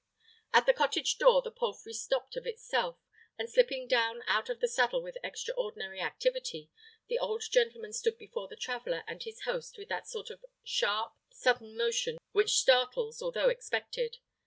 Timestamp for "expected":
13.49-14.17